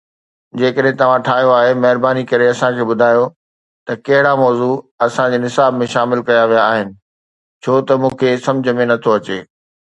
جيڪڏھن 0.57 0.95
توھان 0.99 1.19
ٺاھيو 1.25 1.49
آھي، 1.59 1.71
مھرباني 1.83 2.23
ڪري 2.29 2.45
اسان 2.53 2.71
کي 2.77 2.83
ٻڌايو 2.89 3.25
ته 3.85 3.93
ڪھڙا 4.05 4.33
موضوع 4.43 4.73
اسان 5.05 5.27
جي 5.31 5.37
نصاب 5.45 5.71
۾ 5.81 5.85
شامل 5.93 6.19
ڪيا 6.27 6.43
ويا 6.49 6.63
آھن 6.71 6.87
ڇو 7.61 7.73
ته 7.87 7.93
مون 8.01 8.13
کي 8.19 8.29
سمجھ 8.45 8.69
۾ 8.79 8.83
نٿو 8.89 9.09
اچي؟ 9.17 9.39